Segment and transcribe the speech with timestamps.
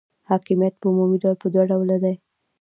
[0.29, 2.15] حاکمیت په عمومي ډول په دوه ډوله دی.